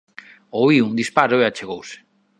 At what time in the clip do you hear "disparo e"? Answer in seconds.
1.01-1.45